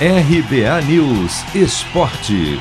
RBA 0.00 0.82
News 0.88 1.54
Esporte. 1.54 2.58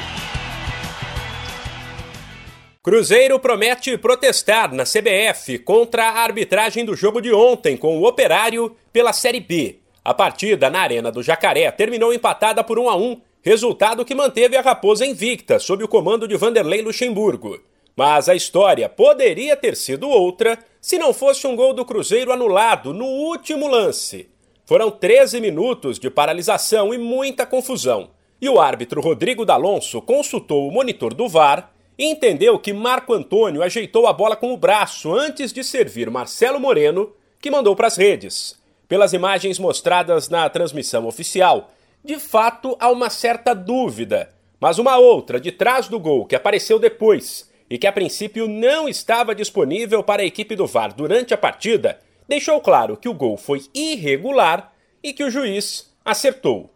Cruzeiro 2.83 3.40
promete 3.40 3.98
protestar 3.98 4.71
na 4.71 4.83
CBF 4.83 5.58
contra 5.58 6.09
a 6.09 6.22
arbitragem 6.22 6.85
do 6.85 6.96
jogo 6.96 7.19
de 7.19 7.33
ontem 7.33 7.75
com 7.75 7.98
o 7.98 8.07
Operário 8.07 8.75
pela 8.93 9.11
Série 9.11 9.39
B. 9.39 9.80
A 10.05 10.14
partida 10.14 10.70
na 10.70 10.82
Arena 10.82 11.11
do 11.11 11.23
Jacaré 11.23 11.71
terminou 11.71 12.14
empatada 12.14 12.64
por 12.64 12.77
1 12.77 12.88
a 12.88 12.96
1, 12.96 13.20
resultado 13.41 14.05
que 14.05 14.13
manteve 14.13 14.55
a 14.55 14.61
Raposa 14.61 15.04
invicta 15.04 15.57
sob 15.57 15.84
o 15.84 15.88
comando 15.88 16.27
de 16.27 16.38
Vanderlei 16.38 16.84
Luxemburgo. 16.84 17.59
Mas 17.95 18.29
a 18.29 18.36
história 18.36 18.88
poderia 18.88 19.55
ter 19.55 19.75
sido 19.75 20.07
outra 20.07 20.59
se 20.79 21.00
não 21.00 21.11
fosse 21.11 21.47
um 21.47 21.55
gol 21.55 21.73
do 21.73 21.84
Cruzeiro 21.84 22.31
anulado 22.31 22.93
no 22.93 23.05
último 23.05 23.68
lance. 23.68 24.32
Foram 24.66 24.89
13 24.89 25.41
minutos 25.41 26.00
de 26.00 26.09
paralisação 26.09 26.93
e 26.93 26.98
muita 26.98 27.46
confusão. 27.46 28.11
E 28.42 28.47
o 28.47 28.61
árbitro 28.61 29.01
Rodrigo 29.01 29.46
D'Alonso 29.46 30.01
consultou 30.01 30.68
o 30.68 30.71
monitor 30.71 31.14
do 31.14 31.28
VAR 31.28 31.74
e 31.97 32.05
entendeu 32.05 32.57
que 32.57 32.71
Marco 32.71 33.13
Antônio 33.13 33.61
ajeitou 33.61 34.07
a 34.07 34.13
bola 34.13 34.38
com 34.38 34.53
o 34.53 34.57
braço 34.57 35.13
antes 35.13 35.52
de 35.52 35.65
servir 35.65 36.09
Marcelo 36.09 36.61
Moreno, 36.61 37.11
que 37.41 37.52
mandou 37.52 37.75
para 37.75 37.88
as 37.88 37.97
redes. 37.97 38.57
Pelas 38.88 39.11
imagens 39.11 39.59
mostradas 39.59 40.29
na 40.29 40.49
transmissão 40.49 41.05
oficial, 41.07 41.71
de 42.03 42.17
fato 42.17 42.77
há 42.80 42.89
uma 42.89 43.09
certa 43.09 43.53
dúvida, 43.53 44.30
mas 44.61 44.80
uma 44.80 44.97
outra 44.97 45.41
de 45.41 45.52
trás 45.52 45.89
do 45.89 45.99
gol 45.99 46.25
que 46.25 46.38
apareceu 46.38 46.80
depois 46.80 47.52
e 47.69 47.77
que 47.77 47.88
a 47.88 47.91
princípio 47.91 48.47
não 48.47 48.88
estava 48.88 49.35
disponível 49.35 50.02
para 50.02 50.21
a 50.21 50.25
equipe 50.25 50.55
do 50.55 50.66
VAR 50.66 50.93
durante 50.93 51.33
a 51.33 51.38
partida 51.38 51.99
deixou 52.33 52.59
claro 52.59 52.97
que 52.97 53.07
o 53.07 53.13
gol 53.13 53.37
foi 53.37 53.61
irregular 53.75 54.71
e 55.03 55.13
que 55.13 55.23
o 55.23 55.29
juiz 55.29 55.85
acertou. 56.03 56.71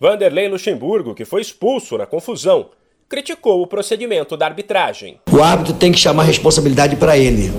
Vanderlei 0.00 0.48
Luxemburgo, 0.48 1.14
que 1.14 1.26
foi 1.26 1.42
expulso 1.42 1.98
na 1.98 2.06
confusão, 2.06 2.70
criticou 3.10 3.60
o 3.60 3.66
procedimento 3.66 4.38
da 4.38 4.46
arbitragem. 4.46 5.18
O 5.30 5.42
árbitro 5.42 5.74
tem 5.74 5.92
que 5.92 5.98
chamar 5.98 6.22
responsabilidade 6.22 6.96
para 6.96 7.18
ele. 7.18 7.52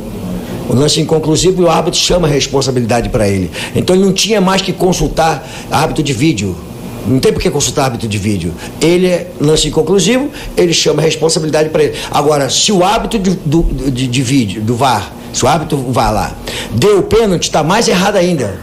O 0.68 0.74
lance 0.74 1.00
inconclusivo 1.00 1.62
e 1.62 1.66
o 1.66 1.70
árbitro 1.70 2.00
chama 2.00 2.28
a 2.28 2.32
responsabilidade 2.32 3.10
para 3.10 3.28
ele. 3.28 3.52
Então 3.76 3.96
ele 3.96 4.04
não 4.04 4.14
tinha 4.14 4.42
mais 4.42 4.64
que 4.64 4.74
consultar 4.74 5.48
árbitro 5.70 6.02
de 6.02 6.12
vídeo. 6.12 6.58
Não 7.06 7.20
tem 7.20 7.32
por 7.32 7.42
que 7.42 7.52
consultar 7.52 7.84
árbitro 7.86 8.08
de 8.08 8.18
vídeo. 8.18 8.52
Ele 8.82 9.06
é 9.06 9.30
lance 9.40 9.68
inconclusivo, 9.68 10.32
ele 10.58 10.74
chama 10.74 11.04
a 11.04 11.06
responsabilidade 11.06 11.70
para 11.70 11.84
ele. 11.84 11.98
Agora, 12.10 12.50
se 12.50 12.72
o 12.72 12.84
árbitro 12.84 13.20
de, 13.20 13.30
do, 13.46 13.62
de, 13.92 14.08
de 14.08 14.22
vídeo, 14.24 14.62
do 14.62 14.76
VAR, 14.76 15.14
se 15.34 15.44
o 15.44 15.48
árbitro 15.48 15.78
vai 15.78 16.14
lá, 16.14 16.36
deu 16.76 17.00
o 17.00 17.04
pênalti, 17.04 17.44
está 17.44 17.64
mais 17.64 17.88
errado 17.88 18.18
ainda. 18.18 18.60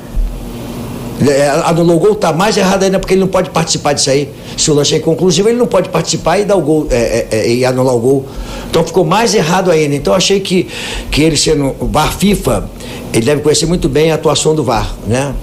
É, 1.28 1.48
anulou 1.66 1.96
o 1.96 1.98
gol, 1.98 2.12
está 2.12 2.32
mais 2.32 2.56
errado 2.56 2.82
ainda, 2.82 2.98
porque 2.98 3.12
ele 3.12 3.20
não 3.20 3.28
pode 3.28 3.50
participar 3.50 3.92
disso 3.92 4.08
aí. 4.08 4.30
Se 4.56 4.70
o 4.70 4.74
lance 4.74 4.94
é 4.94 4.98
inconclusivo, 4.98 5.48
ele 5.50 5.58
não 5.58 5.66
pode 5.66 5.90
participar 5.90 6.38
e 6.38 6.44
dar 6.44 6.56
o 6.56 6.62
gol 6.62 6.86
é, 6.90 6.96
é, 6.96 7.28
é, 7.30 7.52
e 7.52 7.64
anular 7.64 7.94
o 7.94 7.98
gol. 7.98 8.26
Então 8.70 8.82
ficou 8.84 9.04
mais 9.04 9.34
errado 9.34 9.70
ainda. 9.70 9.94
Então 9.94 10.14
achei 10.14 10.40
que, 10.40 10.66
que 11.10 11.22
ele 11.22 11.36
sendo 11.36 11.76
o 11.78 11.86
VAR 11.86 12.16
FIFA, 12.16 12.70
ele 13.12 13.26
deve 13.26 13.42
conhecer 13.42 13.66
muito 13.66 13.88
bem 13.88 14.10
a 14.12 14.14
atuação 14.14 14.54
do 14.54 14.64
VAR, 14.64 14.94
né? 15.06 15.34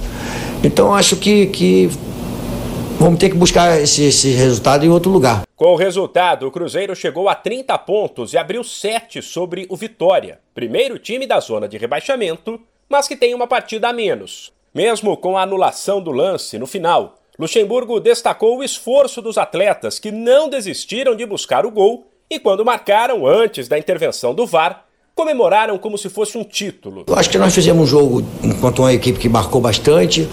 Então 0.63 0.95
acho 0.95 1.15
que, 1.15 1.45
que 1.47 1.91
vamos 3.00 3.20
ter 3.20 3.30
que 3.30 3.36
buscar 3.36 3.80
esse, 3.80 4.03
esse 4.03 4.30
resultado 4.31 4.86
em 4.86 4.90
outro 4.90 5.12
lugar. 5.12 5.44
Com 5.56 5.73
o 5.73 5.76
resultado, 5.76 6.48
o 6.48 6.52
Cruzeiro 6.52 6.95
chegou 6.95 7.30
a 7.30 7.36
30 7.36 7.78
pontos 7.80 8.34
e 8.34 8.38
abriu 8.38 8.64
7 8.64 9.22
sobre 9.22 9.66
o 9.70 9.76
Vitória, 9.76 10.40
primeiro 10.53 10.98
time 10.98 11.25
da 11.25 11.40
zona 11.40 11.68
de 11.68 11.78
rebaixamento, 11.78 12.59
mas 12.90 13.08
que 13.08 13.16
tem 13.16 13.34
uma 13.34 13.48
partida 13.48 13.90
a 13.90 13.94
menos. 13.94 14.52
Mesmo 14.73 15.16
com 15.18 15.38
a 15.38 15.44
anulação 15.44 16.02
do 16.02 16.12
lance 16.12 16.58
no 16.58 16.68
final, 16.68 17.18
Luxemburgo 17.40 18.00
destacou 18.00 18.58
o 18.58 18.64
esforço 18.64 19.22
dos 19.22 19.38
atletas 19.38 20.00
que 20.00 20.12
não 20.12 20.50
desistiram 20.50 21.16
de 21.16 21.25
buscar 21.25 21.66
o 21.66 21.72
gol 21.72 22.08
e, 22.30 22.40
quando 22.40 22.66
marcaram 22.66 23.25
antes 23.25 23.68
da 23.68 23.78
intervenção 23.78 24.34
do 24.34 24.45
VAR, 24.45 24.86
comemoraram 25.17 25.79
como 25.79 25.97
se 25.97 26.09
fosse 26.09 26.38
um 26.38 26.44
título. 26.44 27.03
Eu 27.07 27.16
acho 27.16 27.28
que 27.29 27.39
nós 27.39 27.53
fizemos 27.53 27.81
um 27.81 27.88
jogo 27.88 28.23
enquanto 28.44 28.79
uma 28.79 28.94
equipe 28.94 29.17
que 29.17 29.28
marcou 29.28 29.59
bastante, 29.59 30.29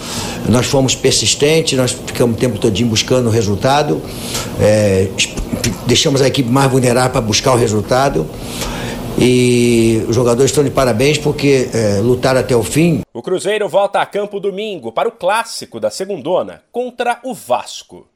nós 0.47 0.67
fomos 0.67 0.93
persistentes, 0.93 1.75
nós 1.77 1.91
ficamos 1.91 2.37
o 2.37 2.39
tempo 2.39 2.59
todinho 2.59 2.87
buscando 2.87 3.25
o 3.25 3.31
resultado, 3.31 3.99
é, 4.61 5.09
deixamos 5.87 6.21
a 6.21 6.27
equipe 6.27 6.47
mais 6.47 6.71
vulnerável 6.71 7.11
para 7.11 7.21
buscar 7.21 7.53
o 7.53 7.57
resultado. 7.57 8.29
E 9.17 10.03
os 10.09 10.15
jogadores 10.15 10.51
estão 10.51 10.63
de 10.63 10.69
parabéns 10.69 11.17
porque 11.17 11.69
é, 11.73 12.01
lutaram 12.01 12.41
até 12.41 12.55
o 12.55 12.61
fim. 12.61 13.01
O 13.13 13.21
Cruzeiro 13.21 13.67
volta 13.67 14.01
a 14.01 14.05
campo 14.05 14.41
domingo 14.41 14.91
para 14.91 15.07
o 15.07 15.11
clássico 15.11 15.79
da 15.79 15.89
segundona 15.89 16.63
contra 16.71 17.19
o 17.23 17.33
Vasco. 17.33 18.07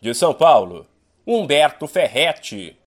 De 0.00 0.14
São 0.14 0.34
Paulo, 0.34 0.84
Humberto 1.26 1.88
Ferretti. 1.88 2.76